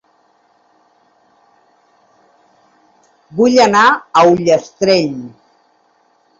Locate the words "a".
4.23-4.27